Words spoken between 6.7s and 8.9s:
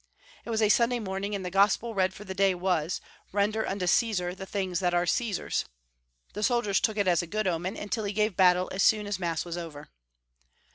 took it as a good omen, and Tilly gave battle as